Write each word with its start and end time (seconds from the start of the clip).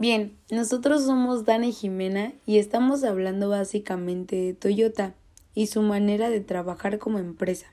Bien, 0.00 0.42
nosotros 0.48 1.04
somos 1.04 1.44
Dana 1.44 1.66
y 1.66 1.72
Jimena 1.74 2.32
y 2.46 2.58
estamos 2.58 3.04
hablando 3.04 3.50
básicamente 3.50 4.34
de 4.34 4.54
Toyota 4.54 5.12
y 5.52 5.66
su 5.66 5.82
manera 5.82 6.30
de 6.30 6.40
trabajar 6.40 6.98
como 6.98 7.18
empresa. 7.18 7.66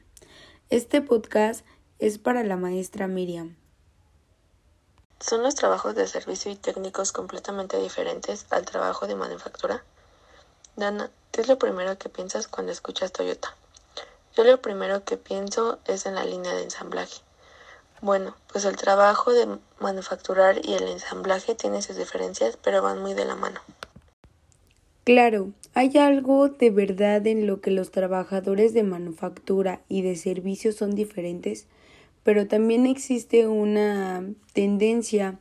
Este 0.69 1.01
podcast 1.01 1.65
es 1.99 2.17
para 2.17 2.43
la 2.43 2.57
maestra 2.57 3.07
Miriam. 3.07 3.55
¿Son 5.21 5.41
los 5.41 5.55
trabajos 5.55 5.95
de 5.95 6.05
servicio 6.05 6.51
y 6.51 6.57
técnicos 6.57 7.13
completamente 7.13 7.79
diferentes 7.79 8.45
al 8.49 8.65
trabajo 8.65 9.07
de 9.07 9.15
manufactura? 9.15 9.85
Dana, 10.75 11.09
¿qué 11.31 11.39
es 11.39 11.47
lo 11.47 11.57
primero 11.57 11.97
que 11.97 12.09
piensas 12.09 12.49
cuando 12.49 12.73
escuchas 12.73 13.13
Toyota? 13.13 13.55
Yo 14.35 14.43
lo 14.43 14.61
primero 14.61 15.05
que 15.05 15.15
pienso 15.15 15.79
es 15.85 16.05
en 16.05 16.15
la 16.15 16.25
línea 16.25 16.53
de 16.53 16.63
ensamblaje. 16.63 17.21
Bueno, 18.01 18.35
pues 18.51 18.65
el 18.65 18.75
trabajo 18.75 19.33
de 19.33 19.57
manufacturar 19.79 20.63
y 20.63 20.73
el 20.73 20.87
ensamblaje 20.87 21.55
tienen 21.55 21.81
sus 21.81 21.97
diferencias, 21.97 22.57
pero 22.57 22.81
van 22.81 23.01
muy 23.01 23.13
de 23.13 23.25
la 23.25 23.35
mano. 23.35 23.59
Claro, 25.03 25.51
hay 25.73 25.97
algo 25.97 26.49
de 26.49 26.69
verdad 26.69 27.25
en 27.27 27.47
lo 27.47 27.61
que 27.61 27.71
los 27.71 27.91
trabajadores 27.91 28.73
de 28.73 28.83
manufactura 28.83 29.81
y 29.87 30.01
de 30.01 30.15
servicios 30.15 30.75
son 30.75 30.95
diferentes, 30.95 31.65
pero 32.23 32.47
también 32.47 32.85
existe 32.85 33.47
una 33.47 34.25
tendencia 34.53 35.39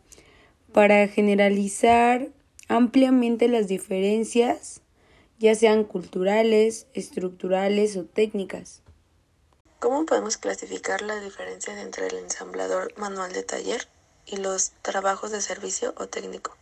para 0.72 1.08
generalizar 1.08 2.28
ampliamente 2.68 3.48
las 3.48 3.66
diferencias, 3.66 4.82
ya 5.38 5.54
sean 5.54 5.84
culturales, 5.84 6.86
estructurales 6.94 7.96
o 7.96 8.04
técnicas. 8.04 8.82
¿Cómo 9.78 10.06
podemos 10.06 10.38
clasificar 10.38 11.02
las 11.02 11.22
diferencias 11.22 11.76
entre 11.76 12.06
el 12.06 12.16
ensamblador 12.16 12.96
manual 12.96 13.34
de 13.34 13.42
taller 13.42 13.86
y 14.24 14.38
los 14.38 14.72
trabajos 14.80 15.32
de 15.32 15.42
servicio 15.42 15.92
o 15.98 16.06
técnico? 16.06 16.56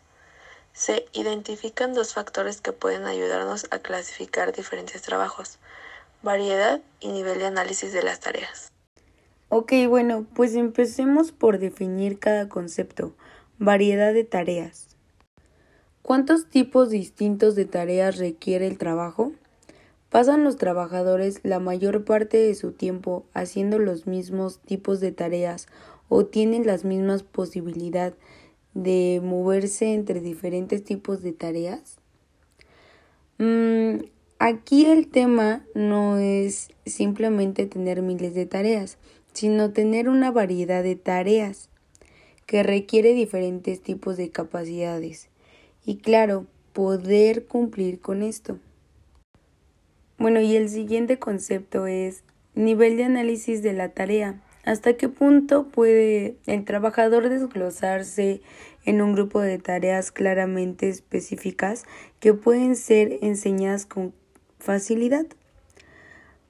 Se 0.72 1.06
identifican 1.12 1.94
dos 1.94 2.12
factores 2.12 2.60
que 2.60 2.72
pueden 2.72 3.04
ayudarnos 3.04 3.68
a 3.70 3.78
clasificar 3.78 4.52
diferentes 4.52 5.00
trabajos, 5.02 5.60
variedad 6.24 6.80
y 6.98 7.12
nivel 7.12 7.38
de 7.38 7.46
análisis 7.46 7.92
de 7.92 8.02
las 8.02 8.18
tareas. 8.18 8.72
Ok, 9.48 9.72
bueno, 9.88 10.26
pues 10.34 10.56
empecemos 10.56 11.30
por 11.30 11.60
definir 11.60 12.18
cada 12.18 12.48
concepto, 12.48 13.14
variedad 13.58 14.12
de 14.12 14.24
tareas. 14.24 14.88
¿Cuántos 16.02 16.50
tipos 16.50 16.90
distintos 16.90 17.54
de 17.54 17.64
tareas 17.64 18.18
requiere 18.18 18.66
el 18.66 18.76
trabajo? 18.76 19.32
Pasan 20.14 20.44
los 20.44 20.58
trabajadores 20.58 21.40
la 21.42 21.58
mayor 21.58 22.04
parte 22.04 22.36
de 22.36 22.54
su 22.54 22.70
tiempo 22.70 23.26
haciendo 23.34 23.80
los 23.80 24.06
mismos 24.06 24.60
tipos 24.60 25.00
de 25.00 25.10
tareas 25.10 25.66
o 26.08 26.24
tienen 26.24 26.68
las 26.68 26.84
mismas 26.84 27.24
posibilidades 27.24 28.14
de 28.74 29.20
moverse 29.24 29.92
entre 29.92 30.20
diferentes 30.20 30.84
tipos 30.84 31.20
de 31.24 31.32
tareas. 31.32 31.96
Mm, 33.38 34.04
aquí 34.38 34.86
el 34.86 35.08
tema 35.08 35.66
no 35.74 36.18
es 36.18 36.68
simplemente 36.86 37.66
tener 37.66 38.00
miles 38.00 38.34
de 38.34 38.46
tareas, 38.46 38.98
sino 39.32 39.72
tener 39.72 40.08
una 40.08 40.30
variedad 40.30 40.84
de 40.84 40.94
tareas 40.94 41.70
que 42.46 42.62
requiere 42.62 43.14
diferentes 43.14 43.82
tipos 43.82 44.16
de 44.16 44.30
capacidades 44.30 45.28
y 45.84 45.96
claro, 45.96 46.46
poder 46.72 47.46
cumplir 47.46 47.98
con 47.98 48.22
esto. 48.22 48.60
Bueno, 50.16 50.40
y 50.40 50.54
el 50.56 50.68
siguiente 50.68 51.18
concepto 51.18 51.86
es 51.86 52.22
nivel 52.54 52.96
de 52.96 53.04
análisis 53.04 53.62
de 53.62 53.72
la 53.72 53.88
tarea. 53.88 54.40
¿Hasta 54.64 54.96
qué 54.96 55.08
punto 55.08 55.68
puede 55.68 56.36
el 56.46 56.64
trabajador 56.64 57.28
desglosarse 57.28 58.40
en 58.84 59.02
un 59.02 59.12
grupo 59.12 59.40
de 59.40 59.58
tareas 59.58 60.12
claramente 60.12 60.88
específicas 60.88 61.84
que 62.20 62.32
pueden 62.32 62.76
ser 62.76 63.18
enseñadas 63.22 63.86
con 63.86 64.14
facilidad? 64.58 65.26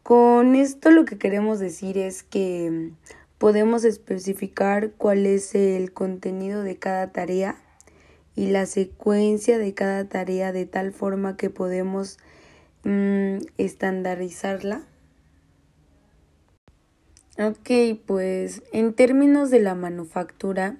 Con 0.02 0.54
esto 0.54 0.90
lo 0.90 1.06
que 1.06 1.16
queremos 1.16 1.58
decir 1.58 1.96
es 1.96 2.22
que 2.22 2.90
podemos 3.38 3.84
especificar 3.84 4.90
cuál 4.92 5.24
es 5.24 5.54
el 5.54 5.92
contenido 5.92 6.62
de 6.62 6.76
cada 6.76 7.10
tarea 7.10 7.56
y 8.36 8.48
la 8.48 8.66
secuencia 8.66 9.56
de 9.56 9.72
cada 9.72 10.04
tarea 10.04 10.52
de 10.52 10.66
tal 10.66 10.92
forma 10.92 11.38
que 11.38 11.48
podemos 11.48 12.18
Mm, 12.84 13.38
estandarizarla. 13.56 14.82
Ok, 17.38 17.98
pues 18.06 18.62
en 18.72 18.94
términos 18.94 19.50
de 19.50 19.58
la 19.58 19.74
manufactura, 19.74 20.76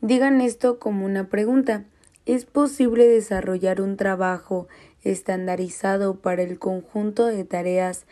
digan 0.00 0.40
esto 0.40 0.78
como 0.78 1.04
una 1.04 1.28
pregunta. 1.28 1.84
¿Es 2.26 2.44
posible 2.44 3.08
desarrollar 3.08 3.80
un 3.80 3.96
trabajo 3.96 4.68
estandarizado 5.02 6.16
para 6.16 6.42
el 6.42 6.58
conjunto 6.58 7.26
de 7.26 7.44
tareas 7.44 8.04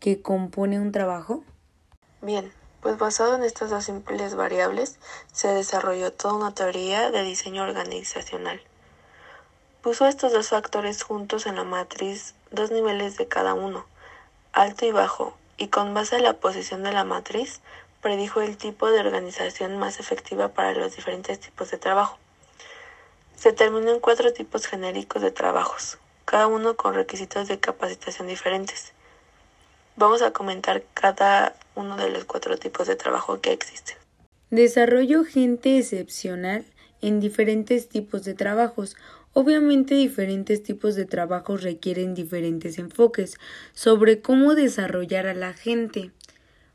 que 0.00 0.20
compone 0.20 0.80
un 0.80 0.92
trabajo? 0.92 1.44
Bien, 2.20 2.50
pues 2.82 2.98
basado 2.98 3.36
en 3.36 3.44
estas 3.44 3.70
dos 3.70 3.84
simples 3.84 4.34
variables, 4.34 4.98
se 5.32 5.48
desarrolló 5.48 6.12
toda 6.12 6.34
una 6.34 6.54
teoría 6.54 7.10
de 7.10 7.22
diseño 7.22 7.62
organizacional. 7.62 8.60
Puso 9.82 10.06
estos 10.06 10.32
dos 10.32 10.48
factores 10.48 11.02
juntos 11.04 11.46
en 11.46 11.54
la 11.54 11.64
matriz 11.64 12.34
dos 12.50 12.70
niveles 12.70 13.16
de 13.16 13.28
cada 13.28 13.54
uno, 13.54 13.86
alto 14.52 14.86
y 14.86 14.92
bajo, 14.92 15.36
y 15.56 15.68
con 15.68 15.94
base 15.94 16.16
en 16.16 16.24
la 16.24 16.34
posición 16.34 16.82
de 16.82 16.92
la 16.92 17.04
matriz, 17.04 17.60
predijo 18.00 18.40
el 18.40 18.56
tipo 18.56 18.90
de 18.90 19.00
organización 19.00 19.78
más 19.78 20.00
efectiva 20.00 20.48
para 20.48 20.72
los 20.72 20.96
diferentes 20.96 21.38
tipos 21.40 21.70
de 21.70 21.78
trabajo. 21.78 22.18
Se 23.36 23.52
terminó 23.52 23.92
en 23.92 24.00
cuatro 24.00 24.32
tipos 24.32 24.66
genéricos 24.66 25.22
de 25.22 25.30
trabajos, 25.30 25.98
cada 26.24 26.46
uno 26.46 26.76
con 26.76 26.94
requisitos 26.94 27.46
de 27.46 27.60
capacitación 27.60 28.26
diferentes. 28.26 28.92
Vamos 29.96 30.22
a 30.22 30.32
comentar 30.32 30.82
cada 30.94 31.54
uno 31.74 31.96
de 31.96 32.10
los 32.10 32.24
cuatro 32.24 32.56
tipos 32.56 32.86
de 32.86 32.96
trabajo 32.96 33.40
que 33.40 33.52
existen. 33.52 33.96
Desarrollo 34.50 35.24
gente 35.24 35.78
excepcional 35.78 36.64
en 37.00 37.20
diferentes 37.20 37.88
tipos 37.88 38.24
de 38.24 38.34
trabajos 38.34 38.96
Obviamente 39.40 39.94
diferentes 39.94 40.64
tipos 40.64 40.96
de 40.96 41.04
trabajos 41.04 41.62
requieren 41.62 42.12
diferentes 42.12 42.76
enfoques 42.76 43.38
sobre 43.72 44.20
cómo 44.20 44.56
desarrollar 44.56 45.28
a 45.28 45.34
la 45.34 45.52
gente. 45.52 46.10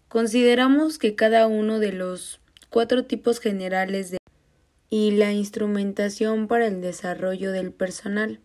Consideramos 0.07 0.97
que 0.97 1.13
cada 1.13 1.47
uno 1.47 1.79
de 1.79 1.91
los 1.91 2.39
cuatro 2.69 3.03
tipos 3.03 3.41
generales 3.41 4.11
de 4.11 4.17
y 4.89 5.11
la 5.11 5.33
instrumentación 5.33 6.47
para 6.47 6.67
el 6.67 6.79
desarrollo 6.79 7.51
del 7.51 7.73
personal. 7.73 8.39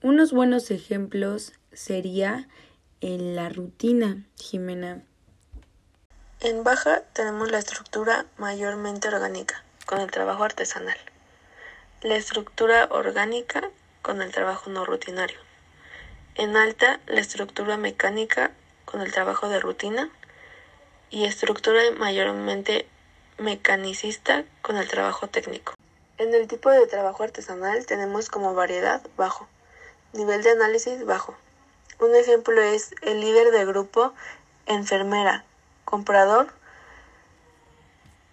Unos 0.00 0.32
buenos 0.32 0.70
ejemplos 0.70 1.52
sería 1.70 2.48
en 3.02 3.36
la 3.36 3.50
rutina, 3.50 4.24
Jimena. 4.36 5.02
En 6.40 6.64
baja 6.64 7.02
tenemos 7.12 7.50
la 7.50 7.58
estructura 7.58 8.24
mayormente 8.38 9.08
orgánica, 9.08 9.62
con 9.84 10.00
el 10.00 10.10
trabajo 10.10 10.44
artesanal 10.44 10.96
la 12.02 12.16
estructura 12.16 12.88
orgánica 12.90 13.68
con 14.00 14.22
el 14.22 14.32
trabajo 14.32 14.70
no 14.70 14.86
rutinario. 14.86 15.38
En 16.34 16.56
alta, 16.56 16.98
la 17.06 17.20
estructura 17.20 17.76
mecánica 17.76 18.52
con 18.86 19.02
el 19.02 19.12
trabajo 19.12 19.50
de 19.50 19.60
rutina 19.60 20.08
y 21.10 21.26
estructura 21.26 21.82
mayormente 21.98 22.86
mecanicista 23.36 24.44
con 24.62 24.78
el 24.78 24.88
trabajo 24.88 25.28
técnico. 25.28 25.74
En 26.16 26.32
el 26.32 26.48
tipo 26.48 26.70
de 26.70 26.86
trabajo 26.86 27.22
artesanal 27.22 27.84
tenemos 27.84 28.30
como 28.30 28.54
variedad 28.54 29.02
bajo, 29.18 29.46
nivel 30.14 30.42
de 30.42 30.52
análisis 30.52 31.04
bajo. 31.04 31.34
Un 31.98 32.16
ejemplo 32.16 32.62
es 32.62 32.94
el 33.02 33.20
líder 33.20 33.50
de 33.50 33.66
grupo, 33.66 34.14
enfermera, 34.64 35.44
comprador 35.84 36.50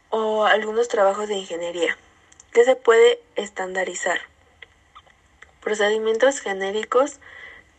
o 0.09 0.45
algunos 0.45 0.87
trabajos 0.87 1.27
de 1.27 1.35
ingeniería 1.35 1.97
que 2.51 2.63
se 2.63 2.75
puede 2.75 3.19
estandarizar. 3.35 4.19
Procedimientos 5.61 6.39
genéricos, 6.39 7.19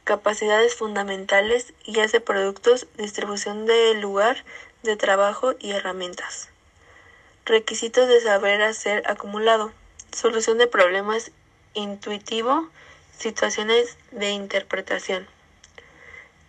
capacidades 0.05 0.75
fundamentales, 0.75 1.75
guías 1.85 2.13
de 2.13 2.21
productos, 2.21 2.87
distribución 2.97 3.67
del 3.67 4.01
lugar 4.01 4.45
de 4.83 4.97
trabajo 4.97 5.55
y 5.59 5.73
herramientas. 5.73 6.49
Requisitos 7.45 8.09
de 8.09 8.21
saber 8.21 8.63
hacer 8.63 9.03
acumulado, 9.07 9.73
solución 10.13 10.59
de 10.59 10.67
problemas 10.67 11.31
intuitivo, 11.75 12.69
situaciones 13.17 13.97
de 14.11 14.31
interpretación. 14.31 15.27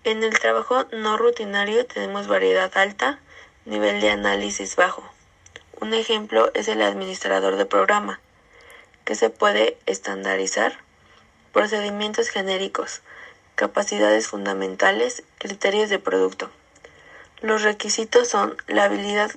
En 0.03 0.23
el 0.23 0.39
trabajo 0.39 0.85
no 0.91 1.17
rutinario 1.17 1.85
tenemos 1.85 2.27
variedad 2.27 2.71
alta, 2.77 3.19
nivel 3.65 3.99
de 4.01 4.11
análisis 4.11 4.75
bajo. 4.75 5.03
Un 5.81 5.93
ejemplo 5.93 6.51
es 6.55 6.67
el 6.67 6.81
administrador 6.81 7.55
de 7.55 7.65
programa, 7.65 8.19
que 9.05 9.15
se 9.15 9.29
puede 9.29 9.77
estandarizar, 9.85 10.73
procedimientos 11.53 12.27
genéricos, 12.27 13.01
capacidades 13.55 14.27
fundamentales, 14.27 15.23
criterios 15.37 15.89
de 15.89 15.97
producto. 15.97 16.51
Los 17.39 17.61
requisitos 17.61 18.27
son 18.27 18.57
la 18.67 18.83
habilidad 18.83 19.31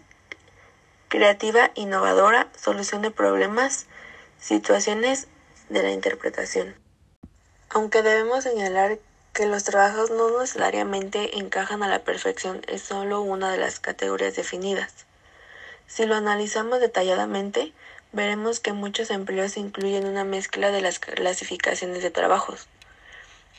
creativa, 1.06 1.70
innovadora, 1.76 2.48
solución 2.60 3.02
de 3.02 3.12
problemas, 3.12 3.86
situaciones 4.40 5.28
de 5.68 5.84
la 5.84 5.92
interpretación. 5.92 6.74
Aunque 7.70 8.02
debemos 8.02 8.42
señalar 8.42 8.98
que 9.32 9.46
los 9.46 9.62
trabajos 9.62 10.10
no 10.10 10.40
necesariamente 10.40 11.38
encajan 11.38 11.84
a 11.84 11.88
la 11.88 12.02
perfección 12.02 12.62
es 12.66 12.82
solo 12.82 13.20
una 13.20 13.52
de 13.52 13.58
las 13.58 13.78
categorías 13.78 14.34
definidas. 14.34 15.06
Si 15.94 16.06
lo 16.06 16.14
analizamos 16.14 16.80
detalladamente, 16.80 17.74
veremos 18.12 18.60
que 18.60 18.72
muchos 18.72 19.10
empleos 19.10 19.58
incluyen 19.58 20.06
una 20.06 20.24
mezcla 20.24 20.70
de 20.70 20.80
las 20.80 20.98
clasificaciones 20.98 22.02
de 22.02 22.10
trabajos. 22.10 22.66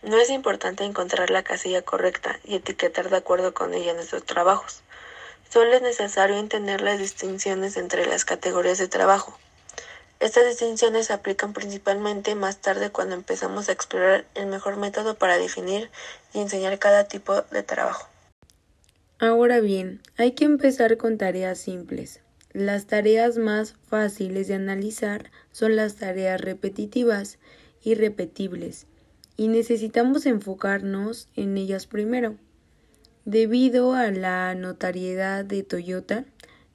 No 0.02 0.18
es 0.18 0.32
importante 0.32 0.84
encontrar 0.84 1.30
la 1.30 1.44
casilla 1.44 1.84
correcta 1.84 2.40
y 2.44 2.56
etiquetar 2.56 3.12
de 3.12 3.18
acuerdo 3.18 3.54
con 3.54 3.76
ella 3.76 3.94
nuestros 3.94 4.26
trabajos. 4.26 4.82
Solo 5.48 5.74
es 5.74 5.84
necesario 5.84 6.38
entender 6.38 6.82
las 6.82 6.98
distinciones 6.98 7.78
entre 7.78 8.08
las 8.08 8.26
categorías 8.26 8.80
de 8.80 8.88
trabajo. 8.88 9.38
Estas 10.20 10.48
distinciones 10.48 11.06
se 11.06 11.14
aplican 11.14 11.54
principalmente 11.54 12.34
más 12.34 12.58
tarde 12.58 12.90
cuando 12.90 13.14
empezamos 13.14 13.70
a 13.70 13.74
explorar 13.74 14.26
el 14.34 14.48
mejor 14.48 14.78
método 14.78 15.14
para 15.20 15.38
definir 15.38 15.92
y 16.34 16.40
enseñar 16.40 16.80
cada 16.80 17.04
tipo 17.04 17.44
de 17.44 17.62
trabajo. 17.62 18.08
Ahora 19.20 19.60
bien, 19.60 20.02
hay 20.18 20.32
que 20.32 20.46
empezar 20.46 20.98
con 20.98 21.18
tareas 21.18 21.60
simples. 21.60 22.22
Las 22.52 22.88
tareas 22.88 23.38
más 23.38 23.74
fáciles 23.88 24.48
de 24.48 24.56
analizar 24.56 25.32
son 25.52 25.76
las 25.76 25.96
tareas 25.96 26.42
repetitivas 26.42 27.40
y 27.84 27.96
repetibles, 27.96 28.88
y 29.38 29.48
necesitamos 29.48 30.26
enfocarnos 30.26 31.30
en 31.36 31.58
ellas 31.58 31.88
primero. 31.88 32.38
Debido 33.26 33.94
a 33.94 34.12
la 34.12 34.54
notariedad 34.56 35.46
de 35.46 35.64
Toyota, 35.64 36.26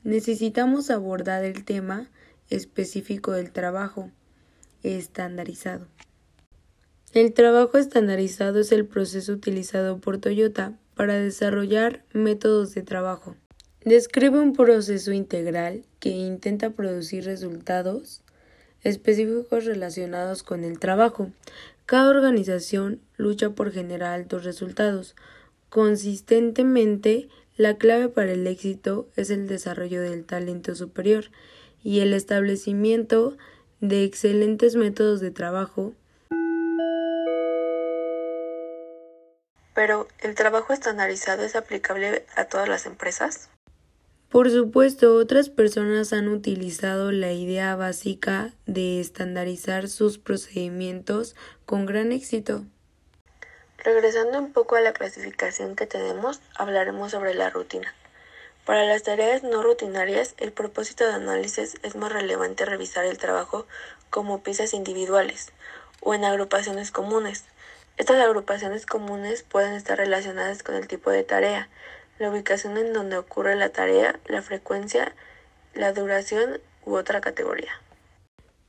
necesitamos 0.03 0.91
abordar 0.91 1.45
el 1.45 1.65
tema 1.65 2.11
específico 2.51 3.33
del 3.33 3.53
trabajo 3.53 4.11
estandarizado. 4.83 5.87
El 7.13 7.33
trabajo 7.33 7.79
estandarizado 7.79 8.61
es 8.61 8.73
el 8.73 8.87
proceso 8.87 9.33
utilizado 9.33 9.99
por 9.99 10.19
Toyota 10.19 10.79
para 10.99 11.15
desarrollar 11.15 12.03
métodos 12.13 12.75
de 12.75 12.83
trabajo. 12.83 13.37
Describe 13.85 14.41
un 14.41 14.53
proceso 14.53 15.13
integral 15.13 15.85
que 16.01 16.09
intenta 16.09 16.71
producir 16.71 17.25
resultados 17.25 18.23
específicos 18.83 19.65
relacionados 19.65 20.43
con 20.43 20.65
el 20.65 20.81
trabajo. 20.81 21.31
Cada 21.87 22.11
organización 22.11 23.01
lucha 23.17 23.51
por 23.51 23.71
generar 23.71 24.13
altos 24.13 24.43
resultados. 24.43 25.15
Consistentemente, 25.69 27.29
la 27.57 27.77
clave 27.77 28.09
para 28.09 28.33
el 28.33 28.45
éxito 28.49 29.09
es 29.15 29.31
el 29.31 29.47
desarrollo 29.47 30.03
del 30.03 30.25
talento 30.25 30.75
superior 30.75 31.27
y 31.85 32.01
el 32.01 32.13
establecimiento 32.13 33.37
de 33.81 34.03
excelentes 34.03 34.75
métodos 34.75 35.21
de 35.21 35.31
trabajo. 35.31 35.95
Pero, 39.79 40.09
¿el 40.19 40.35
trabajo 40.35 40.73
estandarizado 40.73 41.45
es 41.45 41.55
aplicable 41.55 42.27
a 42.35 42.47
todas 42.47 42.69
las 42.69 42.85
empresas? 42.85 43.49
Por 44.29 44.51
supuesto, 44.51 45.15
otras 45.15 45.51
personas 45.51 46.13
han 46.13 46.27
utilizado 46.27 47.13
la 47.13 47.31
idea 47.31 47.77
básica 47.77 48.51
de 48.67 48.99
estandarizar 48.99 49.87
sus 49.87 50.19
procedimientos 50.19 51.37
con 51.65 51.87
gran 51.87 52.11
éxito. 52.11 52.65
Regresando 53.77 54.41
un 54.41 54.53
poco 54.53 54.75
a 54.75 54.81
la 54.81 54.93
clasificación 54.93 55.77
que 55.77 55.87
tenemos, 55.87 56.41
hablaremos 56.57 57.13
sobre 57.13 57.35
la 57.35 57.49
rutina. 57.49 57.95
Para 58.65 58.83
las 58.83 59.05
tareas 59.05 59.45
no 59.45 59.63
rutinarias, 59.63 60.35
el 60.39 60.51
propósito 60.51 61.07
de 61.07 61.13
análisis 61.13 61.77
es 61.85 61.95
más 61.95 62.13
relevante 62.13 62.65
revisar 62.65 63.05
el 63.05 63.19
trabajo 63.19 63.65
como 64.11 64.43
piezas 64.43 64.75
individuales 64.75 65.53
o 66.01 66.15
en 66.15 66.25
agrupaciones 66.25 66.91
comunes. 66.91 67.45
Estas 67.99 68.21
agrupaciones 68.21 68.87
comunes 68.87 69.43
pueden 69.43 69.75
estar 69.75 69.99
relacionadas 69.99 70.63
con 70.63 70.77
el 70.77 70.87
tipo 70.87 71.11
de 71.11 71.25
tarea, 71.25 71.69
la 72.21 72.31
ubicación 72.31 72.79
en 72.79 72.93
donde 72.93 73.19
ocurre 73.19 73.57
la 73.57 73.71
tarea, 73.71 74.21
la 74.29 74.41
frecuencia, 74.41 75.17
la 75.75 75.93
duración 75.93 76.61
u 76.87 76.95
otra 76.95 77.21
categoría. 77.21 77.73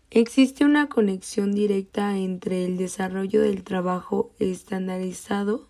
Existe 0.09 0.65
una 0.65 0.89
conexión 0.89 1.53
directa 1.53 2.17
entre 2.17 2.65
el 2.65 2.77
desarrollo 2.77 3.43
del 3.43 3.63
trabajo 3.63 4.31
estandarizado 4.39 5.67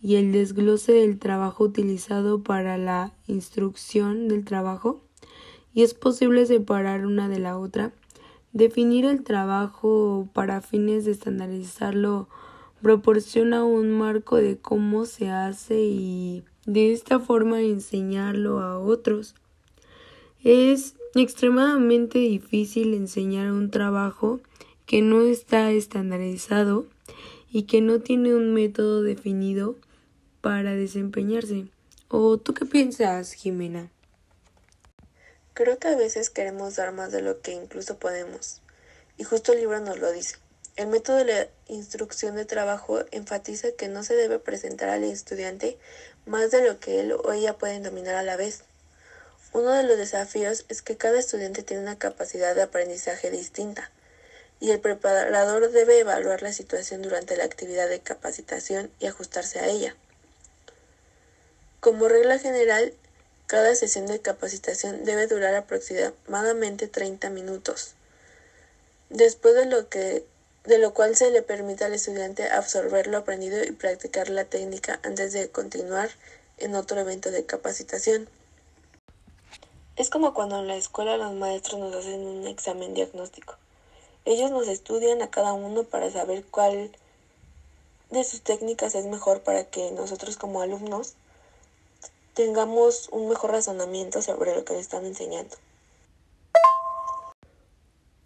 y 0.00 0.14
el 0.14 0.30
desglose 0.30 0.92
del 0.92 1.18
trabajo 1.18 1.64
utilizado 1.64 2.44
para 2.44 2.78
la 2.78 3.12
instrucción 3.26 4.28
del 4.28 4.44
trabajo 4.44 5.02
y 5.74 5.82
es 5.82 5.94
posible 5.94 6.46
separar 6.46 7.04
una 7.04 7.28
de 7.28 7.40
la 7.40 7.58
otra. 7.58 7.90
Definir 8.52 9.06
el 9.06 9.24
trabajo 9.24 10.28
para 10.32 10.60
fines 10.60 11.04
de 11.04 11.10
estandarizarlo 11.10 12.28
proporciona 12.82 13.64
un 13.64 13.92
marco 13.92 14.36
de 14.36 14.58
cómo 14.58 15.06
se 15.06 15.30
hace 15.30 15.80
y 15.80 16.44
de 16.66 16.92
esta 16.92 17.20
forma 17.20 17.60
enseñarlo 17.60 18.60
a 18.60 18.78
otros. 18.78 19.34
Es 20.42 20.94
extremadamente 21.14 22.18
difícil 22.18 22.94
enseñar 22.94 23.52
un 23.52 23.70
trabajo 23.70 24.40
que 24.86 25.00
no 25.00 25.22
está 25.22 25.70
estandarizado 25.70 26.86
y 27.50 27.64
que 27.64 27.80
no 27.80 28.00
tiene 28.00 28.34
un 28.34 28.52
método 28.52 29.02
definido 29.02 29.76
para 30.40 30.72
desempeñarse. 30.74 31.68
¿O 32.08 32.36
tú 32.38 32.52
qué 32.52 32.66
piensas, 32.66 33.32
Jimena? 33.32 33.90
Creo 35.54 35.78
que 35.78 35.88
a 35.88 35.96
veces 35.96 36.30
queremos 36.30 36.76
dar 36.76 36.92
más 36.92 37.12
de 37.12 37.22
lo 37.22 37.40
que 37.40 37.52
incluso 37.52 37.98
podemos. 37.98 38.60
Y 39.18 39.24
justo 39.24 39.52
el 39.52 39.60
libro 39.60 39.80
nos 39.80 39.98
lo 39.98 40.10
dice. 40.10 40.36
El 40.76 40.86
método 40.86 41.18
de 41.18 41.24
la 41.24 41.48
instrucción 41.68 42.34
de 42.34 42.46
trabajo 42.46 43.04
enfatiza 43.10 43.72
que 43.72 43.88
no 43.88 44.04
se 44.04 44.14
debe 44.14 44.38
presentar 44.38 44.88
al 44.88 45.04
estudiante 45.04 45.76
más 46.24 46.50
de 46.50 46.66
lo 46.66 46.80
que 46.80 47.00
él 47.00 47.12
o 47.12 47.32
ella 47.32 47.58
pueden 47.58 47.82
dominar 47.82 48.14
a 48.14 48.22
la 48.22 48.36
vez. 48.36 48.62
Uno 49.52 49.70
de 49.72 49.82
los 49.82 49.98
desafíos 49.98 50.64
es 50.70 50.80
que 50.80 50.96
cada 50.96 51.18
estudiante 51.18 51.62
tiene 51.62 51.82
una 51.82 51.98
capacidad 51.98 52.54
de 52.54 52.62
aprendizaje 52.62 53.30
distinta 53.30 53.90
y 54.60 54.70
el 54.70 54.80
preparador 54.80 55.70
debe 55.72 55.98
evaluar 55.98 56.40
la 56.40 56.52
situación 56.52 57.02
durante 57.02 57.36
la 57.36 57.44
actividad 57.44 57.88
de 57.88 58.00
capacitación 58.00 58.90
y 58.98 59.06
ajustarse 59.06 59.58
a 59.58 59.66
ella. 59.66 59.94
Como 61.80 62.08
regla 62.08 62.38
general, 62.38 62.94
cada 63.46 63.74
sesión 63.74 64.06
de 64.06 64.20
capacitación 64.20 65.04
debe 65.04 65.26
durar 65.26 65.54
aproximadamente 65.56 66.86
30 66.86 67.28
minutos, 67.28 67.94
después 69.10 69.54
de 69.54 69.66
lo, 69.66 69.88
que, 69.88 70.24
de 70.64 70.78
lo 70.78 70.94
cual 70.94 71.16
se 71.16 71.30
le 71.30 71.42
permite 71.42 71.84
al 71.84 71.92
estudiante 71.92 72.48
absorber 72.48 73.08
lo 73.08 73.18
aprendido 73.18 73.64
y 73.64 73.72
practicar 73.72 74.28
la 74.28 74.44
técnica 74.44 75.00
antes 75.02 75.32
de 75.32 75.50
continuar 75.50 76.10
en 76.58 76.76
otro 76.76 77.00
evento 77.00 77.30
de 77.30 77.44
capacitación. 77.44 78.28
Es 79.96 80.08
como 80.08 80.34
cuando 80.34 80.60
en 80.60 80.68
la 80.68 80.76
escuela 80.76 81.16
los 81.16 81.32
maestros 81.32 81.80
nos 81.80 81.94
hacen 81.94 82.20
un 82.24 82.46
examen 82.46 82.94
diagnóstico. 82.94 83.56
Ellos 84.24 84.50
nos 84.50 84.68
estudian 84.68 85.20
a 85.20 85.30
cada 85.30 85.52
uno 85.52 85.82
para 85.84 86.10
saber 86.10 86.44
cuál 86.44 86.92
de 88.10 88.24
sus 88.24 88.42
técnicas 88.42 88.94
es 88.94 89.06
mejor 89.06 89.42
para 89.42 89.64
que 89.64 89.90
nosotros 89.90 90.36
como 90.36 90.62
alumnos 90.62 91.14
tengamos 92.34 93.08
un 93.10 93.28
mejor 93.28 93.50
razonamiento 93.50 94.22
sobre 94.22 94.54
lo 94.54 94.64
que 94.64 94.74
nos 94.74 94.82
están 94.82 95.04
enseñando. 95.04 95.56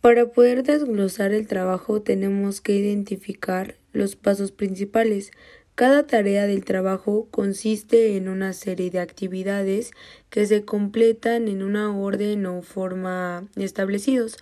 Para 0.00 0.26
poder 0.26 0.62
desglosar 0.62 1.32
el 1.32 1.46
trabajo 1.46 2.02
tenemos 2.02 2.60
que 2.60 2.76
identificar 2.76 3.76
los 3.92 4.14
pasos 4.14 4.52
principales. 4.52 5.32
Cada 5.74 6.06
tarea 6.06 6.46
del 6.46 6.64
trabajo 6.64 7.28
consiste 7.30 8.16
en 8.16 8.28
una 8.28 8.52
serie 8.52 8.90
de 8.90 9.00
actividades 9.00 9.90
que 10.30 10.46
se 10.46 10.64
completan 10.64 11.48
en 11.48 11.62
una 11.62 11.96
orden 11.96 12.46
o 12.46 12.62
forma 12.62 13.46
establecidos. 13.56 14.38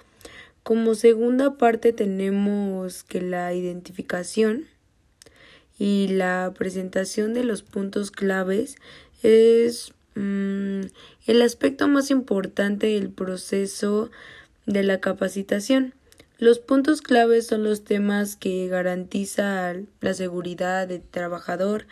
Como 0.63 0.95
segunda 0.95 1.59
parte 1.59 1.93
tenemos 1.93 3.05
que 3.05 3.21
la 3.21 3.53
identificación 3.53 4.67
y 5.79 6.09
la 6.09 6.53
presentación 6.57 7.35
de 7.35 7.45
los 7.45 7.63
puntos 7.63 8.11
claves 8.11 8.77
es 9.23 9.93
mm, 10.15 10.83
el 11.27 11.43
aspecto 11.43 11.89
más 11.89 12.11
importante 12.11 12.87
del 12.87 13.11
proceso 13.11 14.11
de 14.67 14.83
la 14.83 15.01
capacitación. 15.01 15.95
Los 16.39 16.59
puntos 16.59 17.01
claves 17.01 17.47
son 17.47 17.65
los 17.65 17.85
temas 17.85 18.37
que 18.37 18.67
garantizan 18.69 19.89
la 20.01 20.15
seguridad 20.15 20.89
del 20.89 21.03
trabajador, 21.03 21.87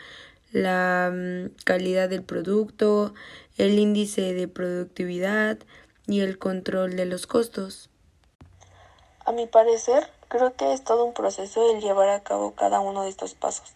la 0.51 1.11
mm, 1.13 1.51
calidad 1.65 2.09
del 2.09 2.23
producto, 2.23 3.15
el 3.57 3.79
índice 3.79 4.35
de 4.35 4.49
productividad 4.49 5.59
y 6.07 6.21
el 6.21 6.39
control 6.39 6.97
de 6.97 7.07
los 7.07 7.27
costos. 7.27 7.89
A 9.25 9.33
mi 9.33 9.47
parecer, 9.47 10.09
creo 10.29 10.55
que 10.57 10.73
es 10.73 10.83
todo 10.83 11.05
un 11.05 11.15
proceso 11.15 11.71
el 11.73 11.81
llevar 11.81 12.09
a 12.09 12.23
cabo 12.23 12.55
cada 12.55 12.81
uno 12.81 13.05
de 13.05 13.11
estos 13.11 13.35
pasos 13.35 13.73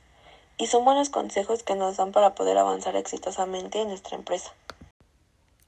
y 0.59 0.67
son 0.67 0.85
buenos 0.85 1.11
consejos 1.11 1.63
que 1.63 1.75
nos 1.75 1.97
dan 1.99 2.13
para 2.13 2.35
poder 2.35 2.59
avanzar 2.59 2.97
exitosamente 2.97 3.81
en 3.81 3.89
nuestra 3.89 4.17
empresa. 4.17 4.53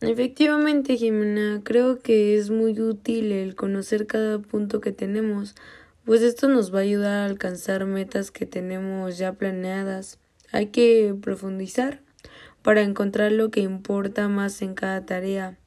Efectivamente, 0.00 0.96
Jimena, 0.96 1.60
creo 1.64 1.98
que 1.98 2.36
es 2.36 2.50
muy 2.50 2.80
útil 2.80 3.32
el 3.32 3.56
conocer 3.56 4.06
cada 4.06 4.38
punto 4.38 4.80
que 4.80 4.92
tenemos, 4.92 5.56
pues 6.04 6.22
esto 6.22 6.46
nos 6.46 6.72
va 6.72 6.78
a 6.78 6.82
ayudar 6.82 7.18
a 7.18 7.24
alcanzar 7.24 7.84
metas 7.84 8.30
que 8.30 8.46
tenemos 8.46 9.18
ya 9.18 9.32
planeadas. 9.32 10.20
Hay 10.52 10.66
que 10.66 11.16
profundizar 11.20 12.00
para 12.62 12.82
encontrar 12.82 13.32
lo 13.32 13.50
que 13.50 13.58
importa 13.58 14.28
más 14.28 14.62
en 14.62 14.74
cada 14.74 15.04
tarea, 15.04 15.58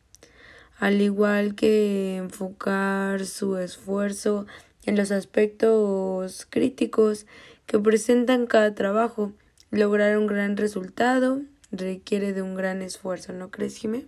al 0.80 1.02
igual 1.02 1.54
que 1.54 2.16
enfocar 2.16 3.26
su 3.26 3.58
esfuerzo 3.58 4.46
en 4.86 4.96
los 4.96 5.12
aspectos 5.12 6.48
críticos 6.50 7.26
que 7.66 7.80
presentan 7.80 8.48
cada 8.48 8.74
trabajo. 8.76 9.34
Lograr 9.72 10.18
un 10.18 10.28
gran 10.28 10.56
resultado 10.56 11.42
requiere 11.70 12.32
de 12.32 12.42
un 12.42 12.56
gran 12.56 12.82
esfuerzo, 12.82 13.34
¿no 13.34 13.52
crees, 13.52 13.76
Jimé? 13.76 14.08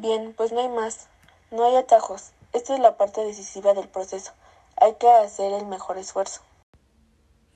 Bien, 0.00 0.32
pues 0.36 0.52
no 0.52 0.60
hay 0.60 0.68
más. 0.68 1.08
No 1.50 1.64
hay 1.64 1.74
atajos. 1.74 2.30
Esta 2.52 2.74
es 2.74 2.80
la 2.80 2.96
parte 2.96 3.20
decisiva 3.22 3.74
del 3.74 3.88
proceso. 3.88 4.30
Hay 4.76 4.94
que 4.94 5.08
hacer 5.08 5.52
el 5.52 5.66
mejor 5.66 5.98
esfuerzo. 5.98 6.42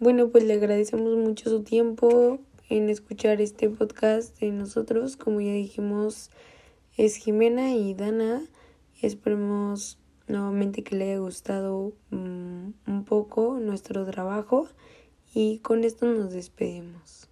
Bueno, 0.00 0.28
pues 0.28 0.42
le 0.42 0.54
agradecemos 0.54 1.16
mucho 1.16 1.50
su 1.50 1.62
tiempo 1.62 2.40
en 2.68 2.90
escuchar 2.90 3.40
este 3.40 3.70
podcast 3.70 4.36
de 4.40 4.50
nosotros. 4.50 5.16
Como 5.16 5.40
ya 5.40 5.52
dijimos, 5.52 6.30
es 6.96 7.14
Jimena 7.14 7.70
y 7.74 7.94
Dana. 7.94 8.42
Esperemos 9.00 10.00
nuevamente 10.26 10.82
que 10.82 10.96
le 10.96 11.12
haya 11.12 11.18
gustado 11.20 11.92
mm, 12.10 12.70
un 12.88 13.04
poco 13.04 13.60
nuestro 13.60 14.04
trabajo 14.04 14.66
y 15.32 15.60
con 15.60 15.84
esto 15.84 16.06
nos 16.06 16.32
despedimos. 16.32 17.28